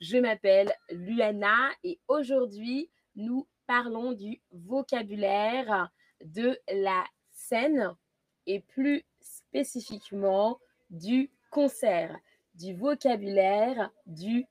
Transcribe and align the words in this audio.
Je 0.00 0.18
m'appelle 0.18 0.72
Luana 0.90 1.70
et 1.82 1.98
aujourd'hui, 2.08 2.90
nous 3.16 3.46
parlons 3.66 4.12
du 4.12 4.40
vocabulaire 4.52 5.90
de 6.24 6.58
la 6.72 7.04
scène 7.30 7.94
et 8.46 8.60
plus 8.60 9.04
spécifiquement 9.20 10.58
du 10.90 11.30
concert, 11.50 12.18
du 12.54 12.74
vocabulaire 12.74 13.90
du 14.06 14.46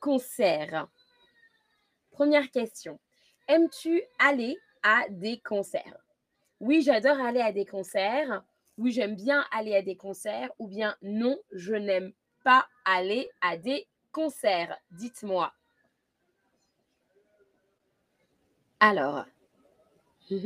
concert. 0.00 0.88
Première 2.10 2.50
question. 2.50 2.98
Aimes-tu 3.48 4.02
aller 4.18 4.58
à 4.82 5.06
des 5.08 5.40
concerts? 5.40 5.98
Oui, 6.60 6.82
j'adore 6.82 7.20
aller 7.20 7.40
à 7.40 7.52
des 7.52 7.66
concerts. 7.66 8.44
Oui, 8.78 8.92
j'aime 8.92 9.16
bien 9.16 9.44
aller 9.50 9.74
à 9.74 9.82
des 9.82 9.96
concerts. 9.96 10.50
Ou 10.58 10.68
bien 10.68 10.96
non, 11.02 11.38
je 11.52 11.74
n'aime 11.74 12.12
pas 12.44 12.66
aller 12.84 13.30
à 13.40 13.56
des 13.56 13.86
concerts. 14.12 14.78
Dites-moi. 14.90 15.52
Alors, 18.78 19.24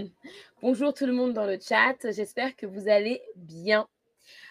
bonjour 0.62 0.95
tout 0.95 1.07
le 1.07 1.12
monde 1.12 1.33
dans 1.33 1.47
le 1.47 1.59
chat. 1.61 1.97
J'espère 2.10 2.57
que 2.57 2.66
vous 2.66 2.88
allez 2.88 3.23
bien. 3.37 3.88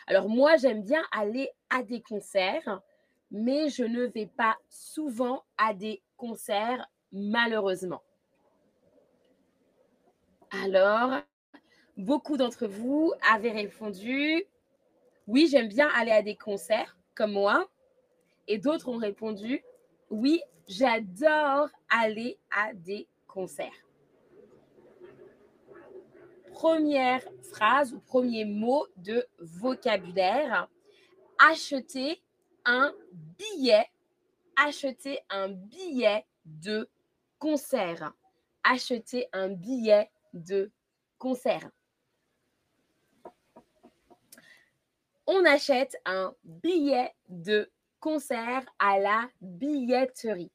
Alors 0.07 0.29
moi, 0.29 0.57
j'aime 0.57 0.83
bien 0.83 1.03
aller 1.11 1.49
à 1.70 1.83
des 1.83 2.01
concerts, 2.01 2.81
mais 3.31 3.70
je 3.70 3.83
ne 3.83 4.05
vais 4.05 4.27
pas 4.27 4.57
souvent 4.70 5.43
à 5.57 5.73
des 5.73 6.01
concerts, 6.17 6.87
malheureusement. 7.11 8.03
Alors, 10.63 11.21
beaucoup 11.97 12.37
d'entre 12.37 12.67
vous 12.67 13.13
avaient 13.31 13.51
répondu, 13.51 14.43
oui, 15.27 15.47
j'aime 15.49 15.67
bien 15.67 15.89
aller 15.95 16.11
à 16.11 16.21
des 16.21 16.35
concerts, 16.35 16.97
comme 17.15 17.31
moi. 17.31 17.67
Et 18.48 18.58
d'autres 18.58 18.90
ont 18.90 18.98
répondu, 18.98 19.63
oui, 20.09 20.41
j'adore 20.67 21.70
aller 21.90 22.38
à 22.52 22.73
des 22.73 23.08
concerts. 23.27 23.71
Première 26.54 27.21
phrase 27.52 27.93
ou 27.93 27.99
premier 27.99 28.46
mot 28.46 28.87
de 28.98 29.26
vocabulaire, 29.40 30.70
acheter 31.37 32.21
un 32.63 32.93
billet, 33.12 33.90
acheter 34.55 35.20
un 35.30 35.49
billet 35.49 36.26
de 36.46 36.90
concert, 37.40 38.13
acheter 38.63 39.27
un 39.34 39.49
billet 39.49 40.09
de 40.34 40.71
concert. 41.18 41.70
On 45.27 45.43
achète 45.43 45.98
un 46.05 46.34
billet 46.43 47.13
de 47.30 47.70
concert 48.05 48.63
à 48.77 48.99
la 48.99 49.27
billetterie. 49.41 50.51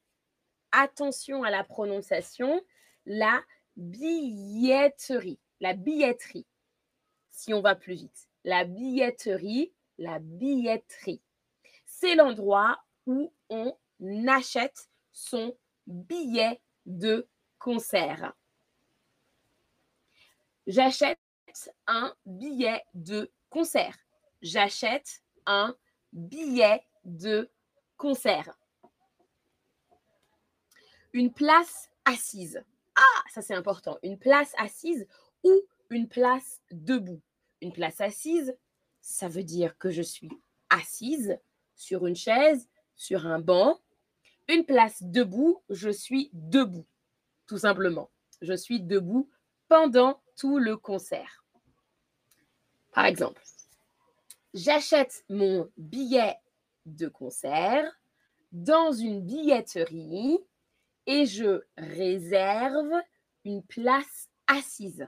Attention 0.71 1.43
à 1.43 1.49
la 1.49 1.65
prononciation, 1.65 2.61
la 3.05 3.43
billetterie, 3.75 5.37
la 5.59 5.73
billetterie. 5.73 6.45
Si 7.29 7.53
on 7.53 7.59
va 7.59 7.75
plus 7.75 7.95
vite, 7.95 8.29
la 8.45 8.63
billetterie, 8.63 9.73
la 9.97 10.19
billetterie. 10.19 11.19
C'est 11.85 12.15
l'endroit 12.15 12.81
où 13.05 13.33
on 13.49 13.75
achète 14.29 14.89
son 15.11 15.53
billet 15.87 16.61
de 16.85 17.27
concert. 17.59 18.31
J'achète 20.67 21.19
un 21.85 22.15
billet 22.25 22.81
de 22.93 23.29
concert. 23.49 23.97
J'achète 24.41 25.21
un 25.45 25.75
billet 26.13 26.81
de 27.03 27.49
concert. 27.97 28.57
Une 31.13 31.33
place 31.33 31.89
assise. 32.05 32.63
Ah, 32.95 33.23
ça 33.33 33.41
c'est 33.41 33.53
important. 33.53 33.97
Une 34.03 34.17
place 34.17 34.53
assise 34.57 35.07
ou 35.43 35.61
une 35.89 36.07
place 36.07 36.61
debout. 36.71 37.21
Une 37.61 37.73
place 37.73 38.01
assise, 38.01 38.55
ça 39.01 39.27
veut 39.27 39.43
dire 39.43 39.77
que 39.77 39.91
je 39.91 40.01
suis 40.01 40.29
assise 40.69 41.37
sur 41.75 42.07
une 42.07 42.15
chaise, 42.15 42.67
sur 42.95 43.25
un 43.25 43.39
banc. 43.39 43.79
Une 44.47 44.65
place 44.65 45.03
debout, 45.03 45.61
je 45.69 45.89
suis 45.89 46.29
debout, 46.33 46.85
tout 47.45 47.57
simplement. 47.57 48.09
Je 48.41 48.53
suis 48.53 48.81
debout 48.81 49.29
pendant 49.67 50.21
tout 50.35 50.57
le 50.57 50.77
concert. 50.77 51.45
Par 52.91 53.05
exemple, 53.05 53.41
j'achète 54.53 55.23
mon 55.29 55.69
billet 55.77 56.35
de 56.85 57.07
concert 57.07 57.91
dans 58.51 58.91
une 58.91 59.21
billetterie 59.21 60.39
et 61.05 61.25
je 61.25 61.61
réserve 61.77 62.91
une 63.45 63.63
place 63.63 64.29
assise. 64.47 65.07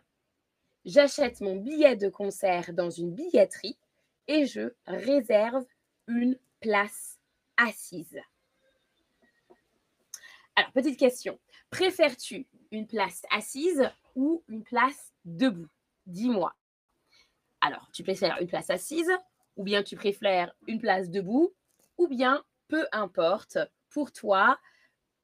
J'achète 0.85 1.41
mon 1.41 1.57
billet 1.57 1.95
de 1.95 2.09
concert 2.09 2.73
dans 2.73 2.89
une 2.89 3.13
billetterie 3.13 3.77
et 4.27 4.45
je 4.45 4.73
réserve 4.85 5.65
une 6.07 6.37
place 6.59 7.19
assise. 7.57 8.19
Alors, 10.55 10.71
petite 10.71 10.99
question. 10.99 11.39
Préfères-tu 11.69 12.47
une 12.71 12.87
place 12.87 13.23
assise 13.31 13.89
ou 14.15 14.43
une 14.47 14.63
place 14.63 15.13
debout? 15.25 15.69
Dis-moi. 16.05 16.53
Alors, 17.61 17.89
tu 17.93 18.03
préfères 18.03 18.37
une 18.41 18.47
place 18.47 18.69
assise 18.69 19.11
ou 19.55 19.63
bien 19.63 19.83
tu 19.83 19.95
préfères 19.95 20.53
une 20.67 20.79
place 20.79 21.09
debout 21.09 21.53
ou 21.97 22.07
bien, 22.07 22.43
peu 22.67 22.85
importe, 22.91 23.57
pour 23.89 24.11
toi, 24.11 24.59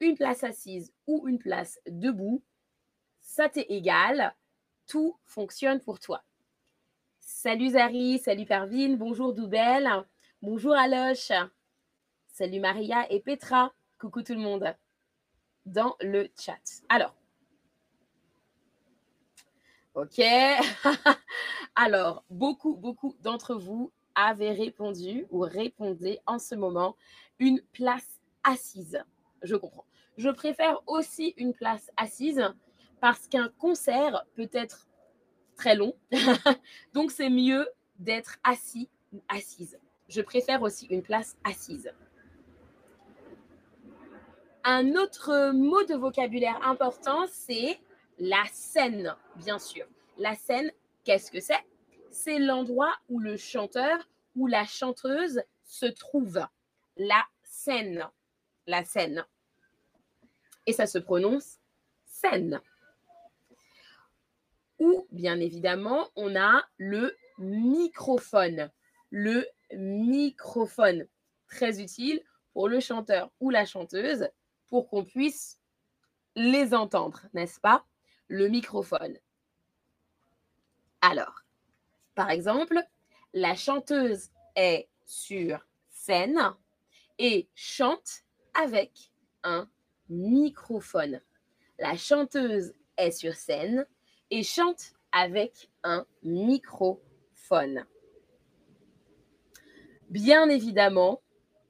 une 0.00 0.16
place 0.16 0.44
assise 0.44 0.92
ou 1.06 1.28
une 1.28 1.38
place 1.38 1.78
debout, 1.86 2.42
ça 3.20 3.48
t'est 3.48 3.66
égal, 3.68 4.34
tout 4.86 5.16
fonctionne 5.24 5.80
pour 5.80 6.00
toi. 6.00 6.22
Salut 7.20 7.70
Zari, 7.70 8.18
salut 8.18 8.46
Pervine, 8.46 8.96
bonjour 8.96 9.34
Doubel, 9.34 9.88
bonjour 10.42 10.74
Aloche, 10.74 11.32
salut 12.28 12.60
Maria 12.60 13.10
et 13.12 13.20
Petra, 13.20 13.72
coucou 13.98 14.22
tout 14.22 14.34
le 14.34 14.40
monde 14.40 14.74
dans 15.66 15.96
le 16.00 16.28
chat. 16.38 16.82
Alors, 16.88 17.14
ok, 19.94 20.20
alors 21.74 22.24
beaucoup, 22.30 22.74
beaucoup 22.74 23.16
d'entre 23.20 23.54
vous 23.54 23.92
avez 24.26 24.52
répondu 24.52 25.26
ou 25.30 25.40
répondez 25.40 26.18
en 26.26 26.38
ce 26.38 26.54
moment 26.54 26.96
une 27.38 27.60
place 27.72 28.20
assise. 28.44 29.02
Je 29.42 29.56
comprends. 29.56 29.84
Je 30.16 30.28
préfère 30.28 30.80
aussi 30.86 31.34
une 31.36 31.54
place 31.54 31.90
assise 31.96 32.42
parce 33.00 33.26
qu'un 33.26 33.48
concert 33.58 34.24
peut 34.34 34.50
être 34.52 34.88
très 35.56 35.74
long. 35.74 35.94
Donc, 36.94 37.10
c'est 37.10 37.30
mieux 37.30 37.68
d'être 37.98 38.36
assis 38.44 38.88
ou 39.12 39.22
assise. 39.28 39.78
Je 40.08 40.20
préfère 40.20 40.62
aussi 40.62 40.86
une 40.86 41.02
place 41.02 41.36
assise. 41.44 41.90
Un 44.64 44.94
autre 44.96 45.52
mot 45.52 45.82
de 45.84 45.94
vocabulaire 45.94 46.60
important, 46.66 47.24
c'est 47.30 47.78
la 48.18 48.44
scène, 48.52 49.16
bien 49.36 49.58
sûr. 49.58 49.86
La 50.18 50.34
scène, 50.34 50.70
qu'est-ce 51.04 51.30
que 51.30 51.40
c'est? 51.40 51.64
C'est 52.10 52.38
l'endroit 52.38 52.94
où 53.08 53.18
le 53.18 53.36
chanteur 53.36 54.08
ou 54.34 54.46
la 54.46 54.64
chanteuse 54.64 55.42
se 55.62 55.86
trouve. 55.86 56.40
La 56.96 57.24
scène. 57.42 58.08
La 58.66 58.84
scène. 58.84 59.24
Et 60.66 60.72
ça 60.72 60.86
se 60.86 60.98
prononce 60.98 61.58
scène. 62.04 62.60
Ou 64.78 65.06
bien 65.10 65.38
évidemment, 65.40 66.08
on 66.16 66.36
a 66.36 66.64
le 66.78 67.16
microphone. 67.38 68.70
Le 69.10 69.46
microphone. 69.72 71.06
Très 71.48 71.80
utile 71.80 72.22
pour 72.52 72.68
le 72.68 72.80
chanteur 72.80 73.30
ou 73.40 73.50
la 73.50 73.64
chanteuse 73.64 74.28
pour 74.68 74.88
qu'on 74.88 75.04
puisse 75.04 75.58
les 76.36 76.74
entendre, 76.74 77.26
n'est-ce 77.34 77.60
pas? 77.60 77.84
Le 78.28 78.48
microphone. 78.48 79.18
Alors, 81.00 81.42
par 82.14 82.30
exemple, 82.30 82.78
la 83.32 83.54
chanteuse 83.54 84.30
est 84.56 84.88
sur 85.04 85.66
scène 85.90 86.40
et 87.18 87.48
chante 87.54 88.24
avec 88.54 89.12
un 89.42 89.68
microphone. 90.08 91.20
La 91.78 91.96
chanteuse 91.96 92.74
est 92.96 93.12
sur 93.12 93.34
scène 93.34 93.86
et 94.30 94.42
chante 94.42 94.92
avec 95.12 95.70
un 95.82 96.06
microphone. 96.22 97.86
Bien 100.08 100.48
évidemment, 100.48 101.22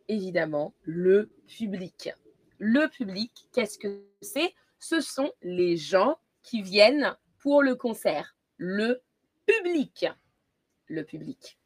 évidemment, 0.08 0.74
le 0.82 1.30
public. 1.46 2.10
Le 2.58 2.88
public, 2.88 3.48
qu'est-ce 3.52 3.78
que 3.78 4.04
c'est? 4.20 4.54
Ce 4.78 5.00
sont 5.00 5.32
les 5.42 5.76
gens 5.76 6.18
qui 6.42 6.62
viennent 6.62 7.16
pour 7.38 7.62
le 7.62 7.74
concert. 7.74 8.34
Le 8.56 9.02
public. 9.46 10.06
Le 10.90 11.04
public. 11.04 11.56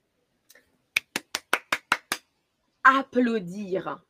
Applaudir. 2.84 4.04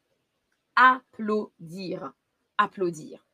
applaudir. 0.74 2.12
Applaudir. 2.58 3.24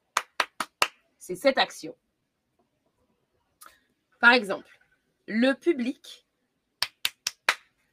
C'est 1.17 1.37
cette 1.37 1.57
action. 1.57 1.97
Par 4.21 4.33
exemple, 4.33 4.79
le 5.27 5.55
public 5.55 6.27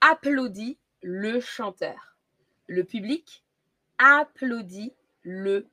applaudit 0.02 0.78
le 1.02 1.40
chanteur. 1.40 2.18
Le 2.68 2.84
public 2.84 3.46
applaudit 4.00 4.94
le 5.22 5.66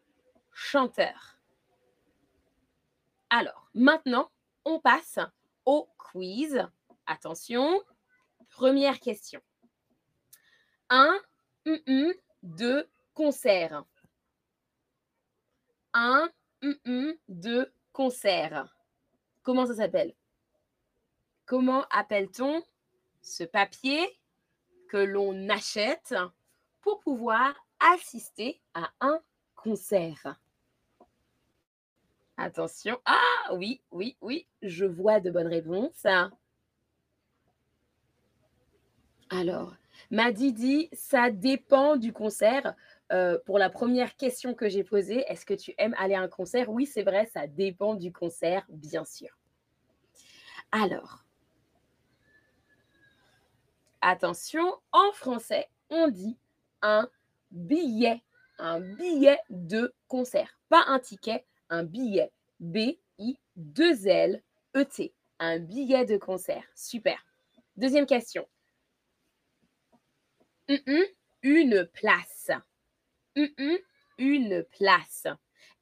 chanteur. 0.53 1.41
Alors, 3.29 3.69
maintenant, 3.75 4.31
on 4.65 4.79
passe 4.79 5.19
au 5.65 5.89
quiz. 5.99 6.65
Attention, 7.07 7.83
première 8.55 9.01
question. 9.01 9.41
Un, 10.89 11.19
un, 11.67 12.13
deux 12.43 12.89
concert. 13.13 13.85
Un, 15.93 16.31
un, 16.63 17.15
deux 17.29 17.73
concert. 17.93 18.73
Comment 19.43 19.67
ça 19.67 19.75
s'appelle? 19.75 20.15
Comment 21.47 21.85
appelle-t-on 21.91 22.63
ce 23.23 23.43
papier 23.43 24.01
que 24.89 24.99
l'on 24.99 25.49
achète 25.49 26.15
pour 26.81 27.01
pouvoir 27.01 27.55
assister 27.81 28.63
à 28.73 28.89
un 29.01 29.21
concert? 29.57 30.39
Attention. 32.37 33.01
Ah 33.05 33.53
oui, 33.53 33.83
oui, 33.91 34.17
oui, 34.21 34.47
je 34.63 34.85
vois 34.85 35.19
de 35.19 35.31
bonnes 35.31 35.49
réponses. 35.49 36.07
Alors, 39.37 39.75
Madi 40.13 40.53
dit, 40.53 40.89
ça 40.93 41.31
dépend 41.31 41.97
du 41.97 42.13
concert. 42.13 42.75
Euh, 43.13 43.37
pour 43.45 43.59
la 43.59 43.69
première 43.69 44.17
question 44.17 44.55
que 44.55 44.69
j'ai 44.69 44.85
posée, 44.85 45.25
est-ce 45.29 45.45
que 45.45 45.55
tu 45.55 45.75
aimes 45.77 45.97
aller 45.99 46.15
à 46.15 46.21
un 46.21 46.29
concert? 46.29 46.71
Oui, 46.71 46.87
c'est 46.87 47.03
vrai, 47.03 47.29
ça 47.33 47.49
dépend 47.49 47.97
du 47.97 48.13
concert, 48.13 48.65
bien 48.69 49.05
sûr. 49.05 49.37
Alors, 50.71 51.25
attention, 54.01 54.73
en 54.93 55.11
français, 55.13 55.69
on 55.91 56.07
dit 56.09 56.39
un 56.81 57.09
billet, 57.51 58.23
un 58.59 58.79
billet 58.81 59.39
de 59.51 59.93
concert, 60.07 60.61
pas 60.69 60.85
un 60.87 61.01
ticket, 61.01 61.45
un 61.71 61.83
billet. 61.83 62.31
B-I-2-L-E-T. 62.61 63.33
Un 65.41 65.59
billet 65.59 66.05
de 66.05 66.17
concert. 66.17 66.63
Super. 66.77 67.27
Deuxième 67.77 68.07
question. 68.07 68.47
Une 71.43 71.87
place. 71.93 72.51
une 74.19 74.65
place. 74.71 75.27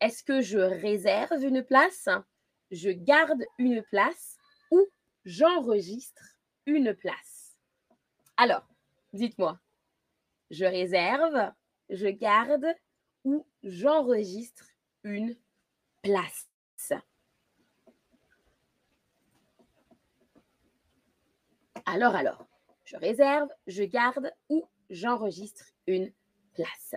Est-ce 0.01 0.25
que 0.25 0.41
je 0.41 0.59
réserve 0.59 1.43
une 1.45 1.63
place? 1.63 2.09
Je 2.71 2.91
garde 2.91 3.45
une 3.59 3.83
place 3.83 4.37
ou 4.71 4.87
j'enregistre 5.25 6.23
une 6.67 6.95
place? 6.95 7.57
Alors, 8.37 8.67
dites-moi. 9.13 9.61
Je 10.51 10.65
réserve, 10.65 11.53
je 11.91 12.09
garde 12.09 12.75
ou 13.25 13.47
j'enregistre 13.63 14.67
une 15.05 15.37
place? 16.03 16.49
Alors, 21.87 22.15
alors, 22.15 22.47
je 22.85 22.97
réserve, 22.97 23.49
je 23.67 23.83
garde 23.83 24.33
ou 24.49 24.69
j'enregistre 24.93 25.65
une 25.89 26.13
place. 26.55 26.95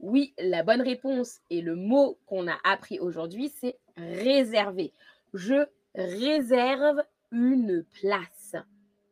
Oui, 0.00 0.32
la 0.38 0.62
bonne 0.62 0.80
réponse 0.80 1.40
et 1.50 1.60
le 1.60 1.76
mot 1.76 2.18
qu'on 2.24 2.48
a 2.48 2.56
appris 2.64 2.98
aujourd'hui, 2.98 3.50
c'est 3.50 3.78
réserver. 3.98 4.94
Je 5.34 5.66
réserve 5.94 7.04
une 7.30 7.84
place 8.00 8.56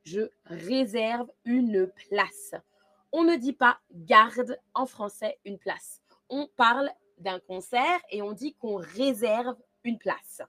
je 0.06 0.30
réserve 0.44 1.28
une 1.44 1.90
place. 2.08 2.54
On 3.12 3.24
ne 3.24 3.36
dit 3.36 3.52
pas 3.52 3.80
garde 3.92 4.56
en 4.72 4.86
français 4.86 5.38
une 5.44 5.58
place. 5.58 6.00
On 6.30 6.48
parle 6.56 6.90
d'un 7.18 7.40
concert 7.40 8.00
et 8.10 8.22
on 8.22 8.32
dit 8.32 8.54
qu'on 8.54 8.76
réserve 8.76 9.56
une 9.84 9.98
place. 9.98 10.42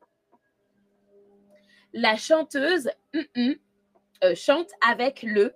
La 1.93 2.15
chanteuse 2.17 2.89
euh, 3.15 4.35
chante 4.35 4.69
avec 4.85 5.23
le. 5.23 5.53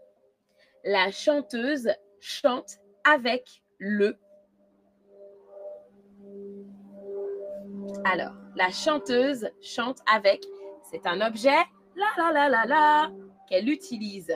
La 0.84 1.12
chanteuse 1.12 1.90
chante 2.19 2.80
avec 3.04 3.63
le. 3.78 4.18
Alors, 8.06 8.34
la 8.56 8.69
chanteuse 8.69 9.50
chante 9.62 10.00
avec. 10.12 10.44
C'est 10.90 11.06
un 11.06 11.22
objet. 11.22 11.64
La 11.96 12.07
la 12.18 12.31
la 12.31 12.50
la 12.50 12.66
la 12.66 13.12
qu'elle 13.48 13.69
utilise. 13.69 14.34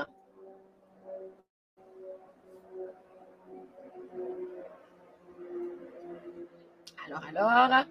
Alors, 7.08 7.24
alors. 7.24 7.86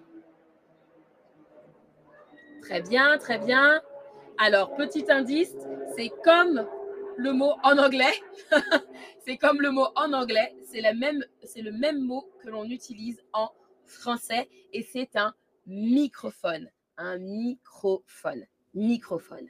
Très 2.61 2.81
bien, 2.81 3.17
très 3.17 3.39
bien. 3.39 3.81
Alors, 4.37 4.75
petit 4.75 5.09
indice, 5.09 5.55
c'est 5.95 6.11
comme 6.23 6.67
le 7.17 7.31
mot 7.31 7.53
en 7.63 7.77
anglais. 7.77 8.13
c'est 9.25 9.37
comme 9.37 9.61
le 9.61 9.71
mot 9.71 9.87
en 9.95 10.11
anglais. 10.13 10.55
C'est 10.65 10.81
le 10.81 11.71
même 11.71 12.01
mot 12.01 12.29
que 12.43 12.49
l'on 12.49 12.65
utilise 12.65 13.21
en 13.33 13.49
français 13.85 14.49
et 14.73 14.83
c'est 14.83 15.15
un 15.15 15.33
microphone. 15.65 16.69
Un 16.97 17.17
microphone. 17.17 18.45
Microphone. 18.73 19.47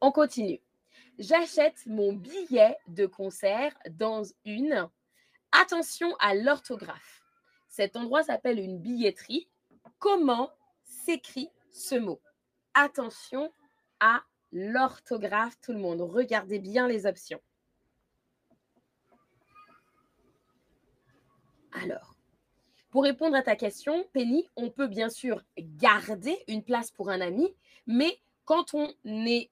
On 0.00 0.10
continue. 0.10 0.60
J'achète 1.18 1.86
mon 1.86 2.12
billet 2.12 2.76
de 2.88 3.06
concert 3.06 3.72
dans 3.90 4.22
une. 4.44 4.88
Attention 5.52 6.14
à 6.18 6.34
l'orthographe. 6.34 7.25
Cet 7.76 7.94
endroit 7.94 8.22
s'appelle 8.22 8.58
une 8.58 8.78
billetterie. 8.78 9.50
Comment 9.98 10.50
s'écrit 10.82 11.50
ce 11.70 11.94
mot? 11.94 12.22
Attention 12.72 13.52
à 14.00 14.24
l'orthographe, 14.50 15.60
tout 15.60 15.74
le 15.74 15.78
monde. 15.78 16.00
Regardez 16.00 16.58
bien 16.58 16.88
les 16.88 17.04
options. 17.04 17.42
Alors, 21.72 22.16
pour 22.88 23.02
répondre 23.02 23.36
à 23.36 23.42
ta 23.42 23.56
question, 23.56 24.08
Penny, 24.14 24.48
on 24.56 24.70
peut 24.70 24.88
bien 24.88 25.10
sûr 25.10 25.44
garder 25.58 26.42
une 26.48 26.64
place 26.64 26.90
pour 26.90 27.10
un 27.10 27.20
ami, 27.20 27.54
mais 27.86 28.18
quand 28.46 28.72
on 28.72 28.88
est 29.04 29.50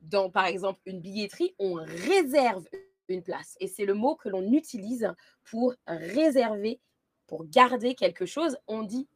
dans, 0.00 0.30
par 0.30 0.46
exemple, 0.46 0.80
une 0.86 1.00
billetterie, 1.00 1.56
on 1.58 1.74
réserve 1.74 2.68
une 3.08 3.24
place. 3.24 3.56
Et 3.58 3.66
c'est 3.66 3.84
le 3.84 3.94
mot 3.94 4.14
que 4.14 4.28
l'on 4.28 4.52
utilise 4.52 5.12
pour 5.42 5.74
réserver, 5.88 6.80
pour 7.26 7.46
garder 7.46 7.94
quelque 7.94 8.26
chose. 8.26 8.56
On 8.66 8.82
dit 8.82 9.08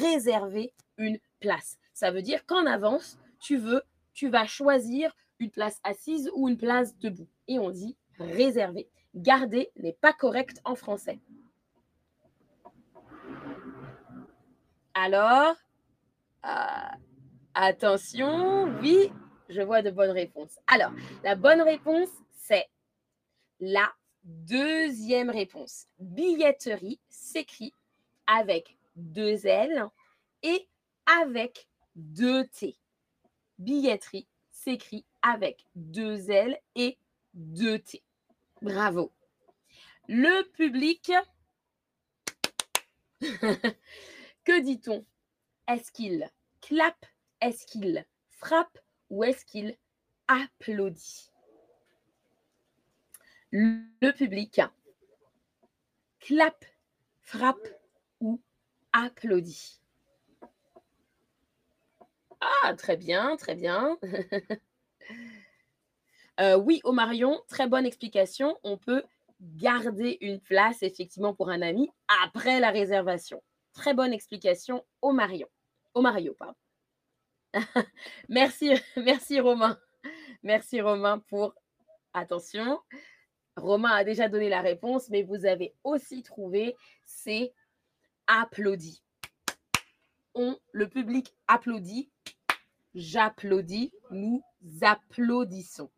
réserver 0.00 0.72
une 0.98 1.18
place. 1.40 1.78
Ça 1.92 2.10
veut 2.10 2.22
dire 2.22 2.44
qu'en 2.46 2.66
avance, 2.66 3.18
tu 3.40 3.56
veux, 3.56 3.82
tu 4.14 4.28
vas 4.28 4.46
choisir 4.46 5.14
une 5.38 5.50
place 5.50 5.80
assise 5.84 6.30
ou 6.34 6.48
une 6.48 6.56
place 6.56 6.96
debout. 6.98 7.28
Et 7.48 7.58
on 7.58 7.70
dit 7.70 7.96
réserver. 8.18 8.88
Garder 9.14 9.70
n'est 9.76 9.92
pas 9.92 10.12
correct 10.12 10.60
en 10.64 10.74
français. 10.74 11.20
Alors, 14.94 15.54
euh, 16.44 16.96
attention, 17.54 18.64
oui, 18.80 19.12
je 19.48 19.60
vois 19.60 19.82
de 19.82 19.90
bonnes 19.90 20.10
réponses. 20.10 20.58
Alors, 20.66 20.92
la 21.22 21.34
bonne 21.34 21.60
réponse, 21.60 22.08
c'est 22.32 22.66
la 23.60 23.92
deuxième 24.26 25.30
réponse. 25.30 25.86
Billetterie 25.98 27.00
s'écrit 27.08 27.72
avec 28.26 28.76
deux 28.96 29.46
L 29.46 29.88
et 30.42 30.68
avec 31.06 31.68
deux 31.94 32.46
T. 32.48 32.76
Billetterie 33.58 34.26
s'écrit 34.50 35.04
avec 35.22 35.64
deux 35.74 36.30
L 36.30 36.58
et 36.74 36.98
deux 37.34 37.78
T. 37.78 38.02
Bravo. 38.62 39.12
Le 40.08 40.42
public, 40.52 41.12
que 43.20 44.60
dit-on? 44.60 45.04
Est-ce 45.68 45.92
qu'il 45.92 46.28
clappe? 46.60 47.06
Est-ce 47.40 47.66
qu'il 47.66 48.04
frappe? 48.30 48.78
Ou 49.10 49.24
est-ce 49.24 49.44
qu'il 49.44 49.76
applaudit? 50.26 51.30
Le 53.58 54.10
public 54.12 54.60
clappe, 56.20 56.66
frappe 57.22 57.68
ou 58.20 58.38
applaudit 58.92 59.80
Ah, 62.42 62.74
très 62.74 62.98
bien, 62.98 63.36
très 63.36 63.54
bien. 63.54 63.98
Euh, 66.38 66.58
oui, 66.58 66.82
au 66.84 66.92
Marion, 66.92 67.40
très 67.48 67.66
bonne 67.66 67.86
explication. 67.86 68.58
On 68.62 68.76
peut 68.76 69.02
garder 69.40 70.18
une 70.20 70.38
place 70.38 70.82
effectivement 70.82 71.32
pour 71.32 71.48
un 71.48 71.62
ami 71.62 71.88
après 72.26 72.60
la 72.60 72.70
réservation. 72.70 73.42
Très 73.72 73.94
bonne 73.94 74.12
explication 74.12 74.84
au 75.00 75.12
Marion. 75.12 75.48
Au 75.94 76.02
Mario, 76.02 76.34
pardon. 76.34 76.58
merci, 78.28 78.74
merci 78.98 79.40
Romain. 79.40 79.78
Merci 80.42 80.82
Romain 80.82 81.20
pour 81.20 81.54
attention. 82.12 82.82
Romain 83.56 83.92
a 83.92 84.04
déjà 84.04 84.28
donné 84.28 84.48
la 84.48 84.60
réponse, 84.60 85.08
mais 85.08 85.22
vous 85.22 85.46
avez 85.46 85.74
aussi 85.82 86.22
trouvé, 86.22 86.76
c'est 87.04 87.52
applaudit. 88.26 89.02
On, 90.34 90.58
le 90.72 90.88
public 90.88 91.34
applaudit, 91.48 92.10
j'applaudis, 92.94 93.92
nous 94.10 94.42
applaudissons. 94.82 95.90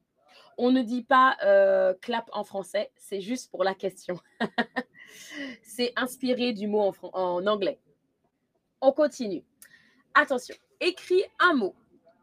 On 0.56 0.70
ne 0.70 0.82
dit 0.82 1.02
pas 1.02 1.36
euh, 1.44 1.94
clap 2.00 2.28
en 2.32 2.44
français, 2.44 2.92
c'est 2.96 3.20
juste 3.20 3.50
pour 3.50 3.64
la 3.64 3.74
question. 3.74 4.20
c'est 5.62 5.92
inspiré 5.96 6.52
du 6.52 6.68
mot 6.68 6.92
en, 7.02 7.10
en 7.12 7.46
anglais. 7.46 7.80
On 8.80 8.92
continue. 8.92 9.44
Attention, 10.14 10.54
écris 10.80 11.24
un 11.40 11.54
mot 11.54 11.74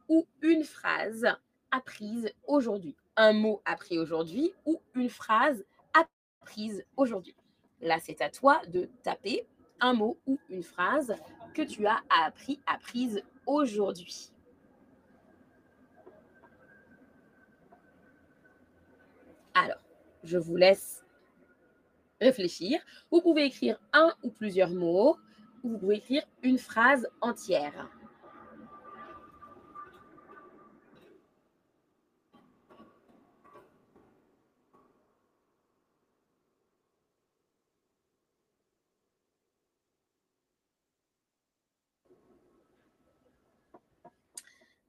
ou 0.07 0.25
une 0.41 0.63
phrase 0.63 1.25
apprise 1.71 2.31
aujourd'hui. 2.47 2.95
Un 3.17 3.33
mot 3.33 3.61
appris 3.65 3.97
aujourd'hui 3.97 4.53
ou 4.65 4.81
une 4.93 5.09
phrase 5.09 5.63
apprise 5.93 6.85
aujourd'hui. 6.97 7.35
Là, 7.81 7.97
c'est 8.01 8.21
à 8.21 8.29
toi 8.29 8.61
de 8.67 8.89
taper 9.03 9.47
un 9.79 9.93
mot 9.93 10.17
ou 10.25 10.39
une 10.49 10.63
phrase 10.63 11.15
que 11.53 11.61
tu 11.61 11.85
as 11.85 12.01
appris, 12.09 12.59
apprise 12.65 13.23
aujourd'hui. 13.45 14.31
Alors, 19.53 19.79
je 20.23 20.37
vous 20.37 20.57
laisse 20.57 21.05
réfléchir. 22.19 22.81
Vous 23.11 23.21
pouvez 23.21 23.45
écrire 23.45 23.79
un 23.93 24.13
ou 24.23 24.29
plusieurs 24.29 24.71
mots, 24.71 25.17
ou 25.63 25.69
vous 25.69 25.77
pouvez 25.77 25.97
écrire 25.97 26.23
une 26.43 26.57
phrase 26.57 27.07
entière. 27.21 27.89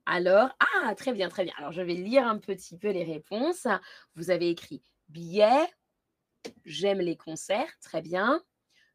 Alors, 0.07 0.51
ah, 0.61 0.95
très 0.95 1.13
bien, 1.13 1.29
très 1.29 1.45
bien. 1.45 1.53
Alors, 1.59 1.73
je 1.73 1.83
vais 1.83 1.95
lire 1.95 2.27
un 2.27 2.39
petit 2.39 2.79
peu 2.79 2.91
les 2.91 3.03
réponses. 3.03 3.67
Vous 4.15 4.31
avez 4.31 4.49
écrit 4.49 4.83
billet, 5.09 5.67
j'aime 6.65 7.01
les 7.01 7.17
concerts, 7.17 7.77
très 7.81 8.03
bien. 8.03 8.41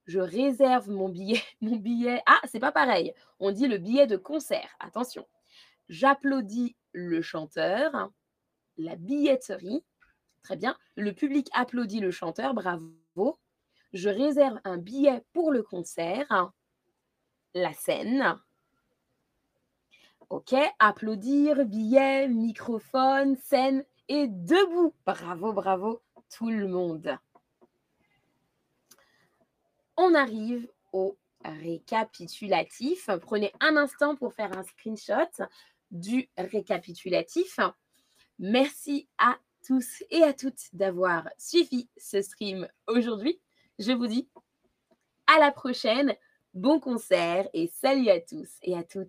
Je 0.06 0.20
réserve 0.20 0.90
mon 0.90 1.10
billet, 1.10 1.42
mon 1.62 1.76
billet. 1.76 2.22
Ah, 2.26 2.40
c'est 2.50 2.60
pas 2.60 2.72
pareil. 2.72 3.14
On 3.40 3.52
dit 3.52 3.68
le 3.68 3.78
billet 3.78 4.08
de 4.08 4.18
concert. 4.18 4.70
Attention. 4.80 5.28
J'applaudis 5.90 6.78
le 6.94 7.22
chanteur, 7.22 8.12
la 8.78 8.96
billetterie. 8.96 9.84
Très 10.44 10.56
bien. 10.56 10.78
Le 10.96 11.12
public 11.12 11.50
applaudit 11.54 12.00
le 12.00 12.12
chanteur. 12.12 12.54
Bravo. 12.54 13.40
Je 13.94 14.10
réserve 14.10 14.60
un 14.64 14.78
billet 14.78 15.24
pour 15.34 15.52
le 15.52 15.62
concert. 15.62 16.52
La 17.54 17.74
scène. 17.74 18.40
OK, 20.32 20.56
applaudir, 20.80 21.66
billet, 21.66 22.30
microphone, 22.30 23.36
scène 23.36 23.84
et 24.08 24.30
debout. 24.30 24.94
Bravo, 25.06 25.52
bravo 25.52 26.02
tout 26.30 26.50
le 26.50 26.70
monde. 26.70 27.18
On 29.98 30.16
arrive 30.16 30.72
au 30.94 31.18
récapitulatif. 31.44 33.10
Prenez 33.22 33.52
un 33.60 33.76
instant 33.76 34.16
pour 34.16 34.34
faire 34.34 34.58
un 34.58 34.64
screenshot 34.64 35.44
du 35.92 36.30
récapitulatif. 36.38 37.60
Merci 38.40 39.10
à 39.18 39.38
tous 39.68 40.02
et 40.12 40.24
à 40.24 40.32
toutes 40.32 40.74
d'avoir 40.74 41.28
suivi 41.38 41.90
ce 41.98 42.22
stream 42.22 42.70
aujourd'hui. 42.88 43.42
Je 43.80 43.92
vous 43.92 44.08
dis 44.08 44.30
à 45.28 45.40
la 45.40 45.52
prochaine. 45.52 46.16
Bon 46.54 46.80
concert 46.80 47.50
et 47.54 47.68
salut 47.68 48.10
à 48.10 48.22
tous 48.22 48.50
et 48.62 48.78
à 48.78 48.84
toutes. 48.84 49.00